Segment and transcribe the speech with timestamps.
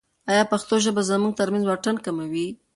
[0.31, 2.47] ایا پښتو ژبه زموږ ترمنځ واټن کموي؟